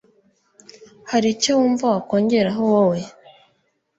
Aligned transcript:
haricyo 1.09 1.51
wumva 1.59 1.85
wakongeraho 1.93 2.61
wowe 2.73 2.99